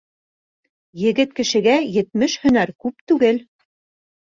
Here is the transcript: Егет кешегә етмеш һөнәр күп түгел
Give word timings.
Егет 1.01 1.35
кешегә 1.41 1.77
етмеш 1.99 2.39
һөнәр 2.47 2.75
күп 2.87 3.07
түгел 3.13 3.43